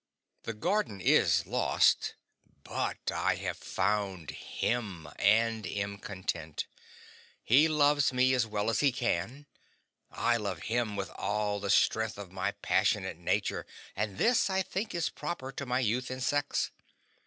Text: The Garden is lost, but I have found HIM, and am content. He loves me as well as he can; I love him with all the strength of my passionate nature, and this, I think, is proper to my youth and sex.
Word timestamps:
The 0.45 0.55
Garden 0.55 0.99
is 0.99 1.45
lost, 1.45 2.15
but 2.63 3.11
I 3.11 3.35
have 3.35 3.55
found 3.59 4.31
HIM, 4.31 5.07
and 5.17 5.67
am 5.67 5.99
content. 5.99 6.65
He 7.43 7.67
loves 7.67 8.11
me 8.11 8.33
as 8.33 8.47
well 8.47 8.71
as 8.71 8.79
he 8.79 8.91
can; 8.91 9.45
I 10.09 10.37
love 10.37 10.63
him 10.63 10.95
with 10.95 11.11
all 11.17 11.59
the 11.59 11.69
strength 11.69 12.17
of 12.17 12.31
my 12.31 12.53
passionate 12.63 13.17
nature, 13.19 13.67
and 13.95 14.17
this, 14.17 14.49
I 14.49 14.63
think, 14.63 14.95
is 14.95 15.11
proper 15.11 15.51
to 15.51 15.67
my 15.67 15.81
youth 15.81 16.09
and 16.09 16.23
sex. 16.23 16.71